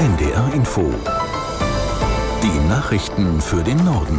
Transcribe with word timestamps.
NDR 0.00 0.50
Info. 0.54 0.90
Die 2.42 2.68
Nachrichten 2.70 3.38
für 3.38 3.62
den 3.62 3.76
Norden. 3.84 4.18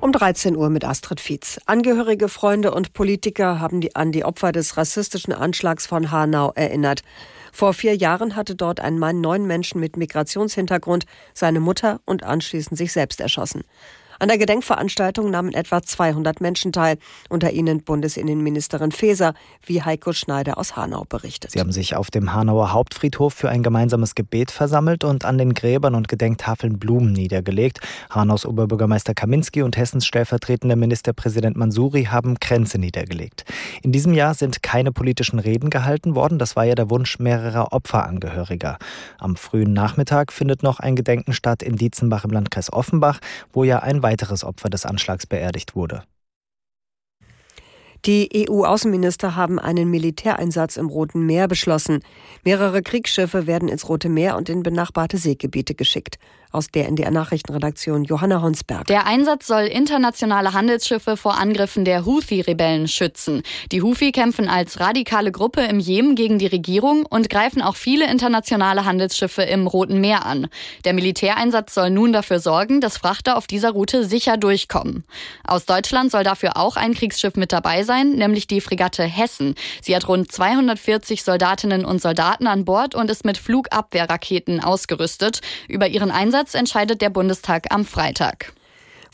Um 0.00 0.10
13 0.10 0.56
Uhr 0.56 0.68
mit 0.68 0.84
Astrid 0.84 1.20
Fietz. 1.20 1.60
Angehörige, 1.66 2.28
Freunde 2.28 2.74
und 2.74 2.92
Politiker 2.92 3.60
haben 3.60 3.80
die, 3.80 3.94
an 3.94 4.10
die 4.10 4.24
Opfer 4.24 4.50
des 4.50 4.76
rassistischen 4.76 5.32
Anschlags 5.32 5.86
von 5.86 6.10
Hanau 6.10 6.50
erinnert. 6.56 7.02
Vor 7.52 7.72
vier 7.72 7.94
Jahren 7.94 8.34
hatte 8.34 8.56
dort 8.56 8.80
ein 8.80 8.98
Mann 8.98 9.20
neun 9.20 9.46
Menschen 9.46 9.80
mit 9.80 9.96
Migrationshintergrund, 9.96 11.04
seine 11.34 11.60
Mutter 11.60 12.00
und 12.04 12.24
anschließend 12.24 12.76
sich 12.76 12.92
selbst 12.92 13.20
erschossen. 13.20 13.62
An 14.18 14.28
der 14.28 14.38
Gedenkveranstaltung 14.38 15.30
nahmen 15.30 15.52
etwa 15.52 15.82
200 15.82 16.40
Menschen 16.40 16.72
teil, 16.72 16.98
unter 17.28 17.50
ihnen 17.50 17.82
Bundesinnenministerin 17.82 18.92
Faeser, 18.92 19.34
wie 19.66 19.82
Heiko 19.82 20.12
Schneider 20.12 20.58
aus 20.58 20.76
Hanau 20.76 21.04
berichtet. 21.08 21.50
Sie 21.50 21.60
haben 21.60 21.72
sich 21.72 21.96
auf 21.96 22.10
dem 22.10 22.32
Hanauer 22.32 22.72
Hauptfriedhof 22.72 23.34
für 23.34 23.48
ein 23.48 23.62
gemeinsames 23.62 24.14
Gebet 24.14 24.50
versammelt 24.50 25.04
und 25.04 25.24
an 25.24 25.38
den 25.38 25.54
Gräbern 25.54 25.94
und 25.94 26.08
Gedenktafeln 26.08 26.78
Blumen 26.78 27.12
niedergelegt. 27.12 27.80
Hanaus 28.10 28.46
Oberbürgermeister 28.46 29.14
Kaminski 29.14 29.62
und 29.62 29.76
Hessens 29.76 30.06
stellvertretender 30.06 30.76
Ministerpräsident 30.76 31.56
Mansuri 31.56 32.04
haben 32.04 32.38
Kränze 32.38 32.78
niedergelegt. 32.78 33.44
In 33.82 33.90
diesem 33.90 34.14
Jahr 34.14 34.34
sind 34.34 34.62
keine 34.62 34.92
politischen 34.92 35.38
Reden 35.38 35.70
gehalten 35.70 36.14
worden. 36.14 36.38
Das 36.38 36.54
war 36.56 36.64
ja 36.64 36.74
der 36.74 36.90
Wunsch 36.90 37.18
mehrerer 37.18 37.72
Opferangehöriger. 37.72 38.78
Am 39.18 39.36
frühen 39.36 39.72
Nachmittag 39.72 40.32
findet 40.32 40.62
noch 40.62 40.78
ein 40.78 40.94
Gedenken 40.94 41.32
statt 41.32 41.62
in 41.62 41.76
Dietzenbach 41.76 42.24
im 42.24 42.30
Landkreis 42.30 42.72
Offenbach, 42.72 43.18
wo 43.52 43.64
ja 43.64 43.80
ein 43.80 44.02
weiteres 44.04 44.44
Opfer 44.44 44.70
des 44.70 44.86
Anschlags 44.86 45.26
beerdigt 45.26 45.74
wurde. 45.74 46.04
Die 48.06 48.28
EU-Außenminister 48.50 49.34
haben 49.34 49.58
einen 49.58 49.88
Militäreinsatz 49.88 50.76
im 50.76 50.88
Roten 50.88 51.24
Meer 51.24 51.48
beschlossen. 51.48 52.00
Mehrere 52.44 52.82
Kriegsschiffe 52.82 53.46
werden 53.46 53.70
ins 53.70 53.88
Rote 53.88 54.10
Meer 54.10 54.36
und 54.36 54.50
in 54.50 54.62
benachbarte 54.62 55.16
Seegebiete 55.16 55.74
geschickt. 55.74 56.18
Aus 56.52 56.68
der 56.68 56.86
NDR 56.86 57.10
Nachrichtenredaktion 57.10 58.04
Johanna 58.04 58.40
Honsberg. 58.40 58.86
Der 58.86 59.06
Einsatz 59.06 59.48
soll 59.48 59.62
internationale 59.62 60.52
Handelsschiffe 60.52 61.16
vor 61.16 61.36
Angriffen 61.36 61.84
der 61.84 62.04
Houthi-Rebellen 62.04 62.86
schützen. 62.86 63.42
Die 63.72 63.82
Houthi 63.82 64.12
kämpfen 64.12 64.48
als 64.48 64.78
radikale 64.78 65.32
Gruppe 65.32 65.62
im 65.62 65.80
Jemen 65.80 66.14
gegen 66.14 66.38
die 66.38 66.46
Regierung 66.46 67.06
und 67.06 67.28
greifen 67.28 67.60
auch 67.60 67.74
viele 67.74 68.08
internationale 68.08 68.84
Handelsschiffe 68.84 69.42
im 69.42 69.66
Roten 69.66 70.00
Meer 70.00 70.26
an. 70.26 70.46
Der 70.84 70.92
Militäreinsatz 70.92 71.74
soll 71.74 71.90
nun 71.90 72.12
dafür 72.12 72.38
sorgen, 72.38 72.80
dass 72.80 72.98
Frachter 72.98 73.36
auf 73.36 73.48
dieser 73.48 73.70
Route 73.70 74.04
sicher 74.04 74.36
durchkommen. 74.36 75.04
Aus 75.44 75.64
Deutschland 75.66 76.12
soll 76.12 76.22
dafür 76.22 76.56
auch 76.56 76.76
ein 76.76 76.94
Kriegsschiff 76.94 77.34
mit 77.34 77.50
dabei 77.52 77.82
sein, 77.82 77.93
nämlich 78.02 78.48
die 78.48 78.60
Fregatte 78.60 79.04
Hessen. 79.04 79.54
Sie 79.80 79.94
hat 79.94 80.08
rund 80.08 80.32
240 80.32 81.22
Soldatinnen 81.22 81.84
und 81.84 82.02
Soldaten 82.02 82.48
an 82.48 82.64
Bord 82.64 82.94
und 82.94 83.10
ist 83.10 83.24
mit 83.24 83.38
Flugabwehrraketen 83.38 84.60
ausgerüstet. 84.60 85.40
Über 85.68 85.86
ihren 85.86 86.10
Einsatz 86.10 86.54
entscheidet 86.54 87.00
der 87.00 87.10
Bundestag 87.10 87.66
am 87.70 87.84
Freitag. 87.84 88.52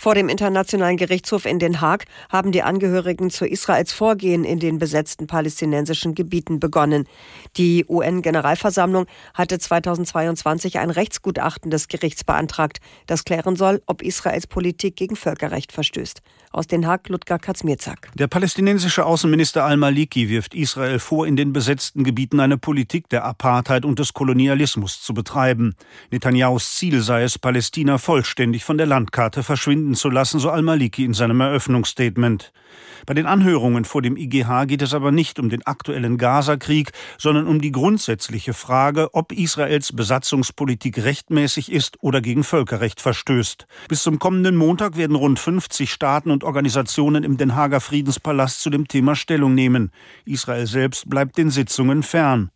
Vor 0.00 0.14
dem 0.14 0.30
Internationalen 0.30 0.96
Gerichtshof 0.96 1.44
in 1.44 1.58
Den 1.58 1.82
Haag 1.82 2.06
haben 2.30 2.52
die 2.52 2.62
Angehörigen 2.62 3.28
zu 3.28 3.46
Israels 3.46 3.92
Vorgehen 3.92 4.44
in 4.44 4.58
den 4.58 4.78
besetzten 4.78 5.26
palästinensischen 5.26 6.14
Gebieten 6.14 6.58
begonnen. 6.58 7.06
Die 7.58 7.84
UN-Generalversammlung 7.86 9.04
hatte 9.34 9.58
2022 9.58 10.78
ein 10.78 10.88
Rechtsgutachten 10.88 11.70
des 11.70 11.86
Gerichts 11.88 12.24
beantragt, 12.24 12.78
das 13.08 13.24
klären 13.24 13.56
soll, 13.56 13.82
ob 13.84 14.00
Israels 14.00 14.46
Politik 14.46 14.96
gegen 14.96 15.16
Völkerrecht 15.16 15.70
verstößt. 15.70 16.22
Aus 16.50 16.66
Den 16.66 16.86
Haag 16.86 17.10
Ludger 17.10 17.38
Katzmirzak. 17.38 18.08
Der 18.14 18.26
palästinensische 18.26 19.04
Außenminister 19.04 19.64
al-Maliki 19.64 20.30
wirft 20.30 20.54
Israel 20.54 20.98
vor, 20.98 21.26
in 21.26 21.36
den 21.36 21.52
besetzten 21.52 22.04
Gebieten 22.04 22.40
eine 22.40 22.56
Politik 22.56 23.10
der 23.10 23.26
Apartheid 23.26 23.84
und 23.84 23.98
des 23.98 24.14
Kolonialismus 24.14 25.02
zu 25.02 25.12
betreiben. 25.12 25.74
Netanyahus 26.10 26.74
Ziel 26.76 27.02
sei 27.02 27.22
es, 27.22 27.38
Palästina 27.38 27.98
vollständig 27.98 28.64
von 28.64 28.78
der 28.78 28.86
Landkarte 28.86 29.42
verschwinden 29.42 29.89
zu 29.94 30.10
lassen, 30.10 30.40
so 30.40 30.50
al-Maliki 30.50 31.04
in 31.04 31.14
seinem 31.14 31.40
Eröffnungsstatement. 31.40 32.52
Bei 33.06 33.14
den 33.14 33.26
Anhörungen 33.26 33.84
vor 33.84 34.02
dem 34.02 34.16
IGH 34.16 34.66
geht 34.66 34.82
es 34.82 34.94
aber 34.94 35.10
nicht 35.10 35.38
um 35.38 35.48
den 35.48 35.66
aktuellen 35.66 36.18
Gaza-Krieg, 36.18 36.92
sondern 37.18 37.46
um 37.46 37.60
die 37.60 37.72
grundsätzliche 37.72 38.52
Frage, 38.52 39.14
ob 39.14 39.32
Israels 39.32 39.92
Besatzungspolitik 39.92 41.02
rechtmäßig 41.02 41.72
ist 41.72 41.96
oder 42.02 42.20
gegen 42.20 42.44
Völkerrecht 42.44 43.00
verstößt. 43.00 43.66
Bis 43.88 44.02
zum 44.02 44.18
kommenden 44.18 44.56
Montag 44.56 44.96
werden 44.96 45.16
rund 45.16 45.38
50 45.38 45.90
Staaten 45.90 46.30
und 46.30 46.44
Organisationen 46.44 47.24
im 47.24 47.36
Den 47.36 47.56
Haager 47.56 47.80
Friedenspalast 47.80 48.60
zu 48.60 48.70
dem 48.70 48.86
Thema 48.86 49.16
Stellung 49.16 49.54
nehmen. 49.54 49.90
Israel 50.24 50.66
selbst 50.66 51.08
bleibt 51.08 51.38
den 51.38 51.50
Sitzungen 51.50 52.02
fern. 52.02 52.50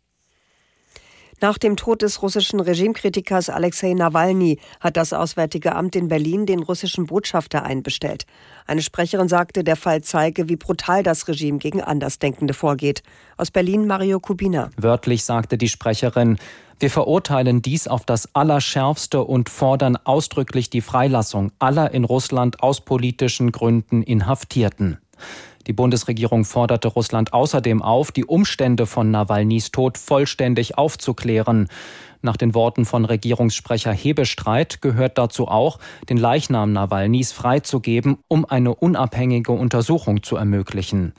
Nach 1.41 1.57
dem 1.57 1.75
Tod 1.75 2.01
des 2.01 2.21
russischen 2.21 2.61
Regimekritikers 2.61 3.49
Alexei 3.49 3.93
Nawalny 3.93 4.57
hat 4.79 4.95
das 4.95 5.11
Auswärtige 5.11 5.75
Amt 5.75 5.95
in 5.95 6.07
Berlin 6.07 6.45
den 6.45 6.63
russischen 6.63 7.07
Botschafter 7.07 7.63
einbestellt. 7.63 8.25
Eine 8.65 8.81
Sprecherin 8.81 9.27
sagte, 9.27 9.63
der 9.63 9.75
Fall 9.75 10.01
zeige, 10.01 10.47
wie 10.47 10.55
brutal 10.55 11.03
das 11.03 11.27
Regime 11.27 11.57
gegen 11.57 11.81
Andersdenkende 11.81 12.53
vorgeht. 12.53 13.03
Aus 13.35 13.51
Berlin 13.51 13.85
Mario 13.85 14.19
Kubina. 14.21 14.69
Wörtlich 14.77 15.25
sagte 15.25 15.57
die 15.57 15.67
Sprecherin, 15.67 16.37
wir 16.79 16.89
verurteilen 16.89 17.61
dies 17.61 17.87
auf 17.87 18.05
das 18.05 18.33
Allerschärfste 18.33 19.21
und 19.23 19.49
fordern 19.49 19.97
ausdrücklich 20.03 20.69
die 20.69 20.81
Freilassung 20.81 21.51
aller 21.59 21.91
in 21.91 22.05
Russland 22.05 22.61
aus 22.61 22.81
politischen 22.81 23.51
Gründen 23.51 24.03
Inhaftierten. 24.03 24.97
Die 25.67 25.73
Bundesregierung 25.73 26.45
forderte 26.45 26.89
Russland 26.89 27.33
außerdem 27.33 27.81
auf, 27.81 28.11
die 28.11 28.25
Umstände 28.25 28.85
von 28.85 29.09
Nawalnys 29.09 29.71
Tod 29.71 29.97
vollständig 29.97 30.77
aufzuklären. 30.77 31.69
Nach 32.21 32.37
den 32.37 32.53
Worten 32.53 32.85
von 32.85 33.05
Regierungssprecher 33.05 33.91
Hebestreit 33.91 34.81
gehört 34.81 35.17
dazu 35.17 35.47
auch, 35.47 35.79
den 36.09 36.17
Leichnam 36.17 36.73
Nawalnys 36.73 37.31
freizugeben, 37.31 38.17
um 38.27 38.45
eine 38.45 38.75
unabhängige 38.75 39.51
Untersuchung 39.51 40.23
zu 40.23 40.35
ermöglichen. 40.35 41.13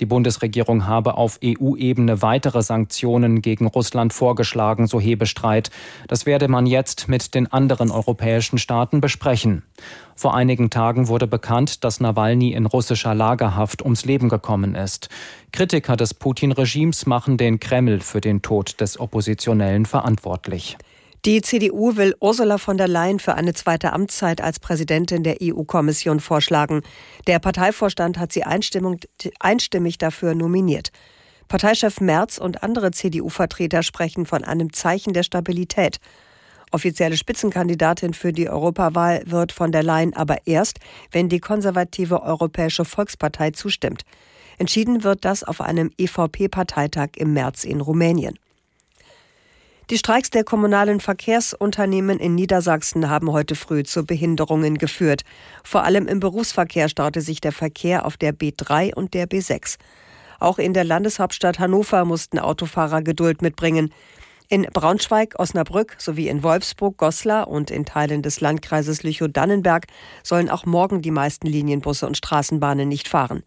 Die 0.00 0.06
Bundesregierung 0.06 0.86
habe 0.86 1.16
auf 1.16 1.38
EU-Ebene 1.42 2.20
weitere 2.20 2.62
Sanktionen 2.62 3.40
gegen 3.40 3.66
Russland 3.66 4.12
vorgeschlagen, 4.12 4.86
so 4.86 5.00
Hebestreit. 5.00 5.70
Das 6.08 6.26
werde 6.26 6.48
man 6.48 6.66
jetzt 6.66 7.08
mit 7.08 7.34
den 7.34 7.50
anderen 7.50 7.90
europäischen 7.90 8.58
Staaten 8.58 9.00
besprechen. 9.00 9.62
Vor 10.14 10.34
einigen 10.34 10.70
Tagen 10.70 11.08
wurde 11.08 11.26
bekannt, 11.26 11.84
dass 11.84 12.00
Nawalny 12.00 12.52
in 12.52 12.66
russischer 12.66 13.14
Lagerhaft 13.14 13.82
ums 13.82 14.04
Leben 14.04 14.28
gekommen 14.28 14.74
ist. 14.74 15.08
Kritiker 15.52 15.96
des 15.96 16.14
Putin-Regimes 16.14 17.06
machen 17.06 17.36
den 17.36 17.60
Kreml 17.60 18.00
für 18.00 18.20
den 18.20 18.42
Tod 18.42 18.80
des 18.80 19.00
Oppositionellen 19.00 19.86
verantwortlich. 19.86 20.76
Die 21.24 21.42
CDU 21.42 21.96
will 21.96 22.14
Ursula 22.20 22.58
von 22.58 22.76
der 22.76 22.86
Leyen 22.86 23.18
für 23.18 23.34
eine 23.34 23.52
zweite 23.52 23.92
Amtszeit 23.92 24.40
als 24.40 24.60
Präsidentin 24.60 25.24
der 25.24 25.38
EU-Kommission 25.42 26.20
vorschlagen. 26.20 26.82
Der 27.26 27.40
Parteivorstand 27.40 28.18
hat 28.18 28.32
sie 28.32 28.44
einstimmig 28.44 29.98
dafür 29.98 30.34
nominiert. 30.34 30.90
Parteichef 31.48 32.00
Merz 32.00 32.38
und 32.38 32.62
andere 32.62 32.90
CDU-Vertreter 32.90 33.82
sprechen 33.82 34.26
von 34.26 34.44
einem 34.44 34.72
Zeichen 34.72 35.12
der 35.12 35.22
Stabilität. 35.22 35.98
Offizielle 36.72 37.16
Spitzenkandidatin 37.16 38.12
für 38.14 38.32
die 38.32 38.48
Europawahl 38.48 39.22
wird 39.26 39.52
von 39.52 39.72
der 39.72 39.82
Leyen 39.82 40.14
aber 40.14 40.46
erst, 40.46 40.78
wenn 41.12 41.28
die 41.28 41.38
konservative 41.38 42.22
Europäische 42.22 42.84
Volkspartei 42.84 43.52
zustimmt. 43.52 44.02
Entschieden 44.58 45.04
wird 45.04 45.24
das 45.24 45.44
auf 45.44 45.60
einem 45.60 45.90
EVP-Parteitag 45.98 47.10
im 47.16 47.32
März 47.32 47.64
in 47.64 47.80
Rumänien. 47.80 48.38
Die 49.88 49.98
Streiks 49.98 50.30
der 50.30 50.42
kommunalen 50.42 50.98
Verkehrsunternehmen 50.98 52.18
in 52.18 52.34
Niedersachsen 52.34 53.08
haben 53.08 53.30
heute 53.30 53.54
früh 53.54 53.84
zu 53.84 54.04
Behinderungen 54.04 54.78
geführt. 54.78 55.22
Vor 55.62 55.84
allem 55.84 56.08
im 56.08 56.18
Berufsverkehr 56.18 56.88
staute 56.88 57.20
sich 57.20 57.40
der 57.40 57.52
Verkehr 57.52 58.04
auf 58.04 58.16
der 58.16 58.34
B3 58.34 58.92
und 58.96 59.14
der 59.14 59.28
B6. 59.28 59.76
Auch 60.40 60.58
in 60.58 60.74
der 60.74 60.82
Landeshauptstadt 60.82 61.60
Hannover 61.60 62.04
mussten 62.04 62.40
Autofahrer 62.40 63.00
Geduld 63.02 63.42
mitbringen. 63.42 63.94
In 64.48 64.62
Braunschweig, 64.62 65.38
Osnabrück 65.38 65.94
sowie 65.98 66.26
in 66.26 66.42
Wolfsburg, 66.42 66.96
Goslar 66.96 67.46
und 67.46 67.70
in 67.70 67.84
Teilen 67.84 68.22
des 68.22 68.40
Landkreises 68.40 69.04
Lüchow-Dannenberg 69.04 69.86
sollen 70.24 70.50
auch 70.50 70.66
morgen 70.66 71.00
die 71.00 71.12
meisten 71.12 71.46
Linienbusse 71.46 72.08
und 72.08 72.16
Straßenbahnen 72.16 72.88
nicht 72.88 73.06
fahren. 73.06 73.44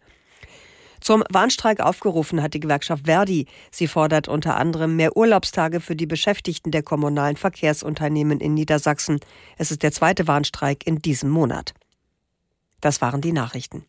Zum 1.01 1.24
Warnstreik 1.30 1.80
aufgerufen 1.80 2.42
hat 2.42 2.54
die 2.54 2.60
Gewerkschaft 2.60 3.06
Verdi. 3.06 3.48
Sie 3.72 3.88
fordert 3.88 4.28
unter 4.28 4.57
anderem 4.57 4.96
mehr 4.96 5.16
Urlaubstage 5.16 5.80
für 5.80 5.96
die 5.96 6.06
Beschäftigten 6.06 6.72
der 6.72 6.84
kommunalen 6.84 7.38
Verkehrsunternehmen 7.38 8.40
in 8.40 8.54
Niedersachsen. 8.54 9.19
Es 9.57 9.72
ist 9.72 9.84
der 9.84 9.92
zweite 9.92 10.28
Warnstreik 10.28 10.86
in 10.86 11.00
diesem 11.00 11.30
Monat. 11.30 11.74
Das 12.81 13.01
waren 13.01 13.22
die 13.22 13.34
Nachrichten. 13.34 13.86